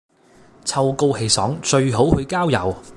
[0.65, 2.75] 秋高氣爽最好去郊遊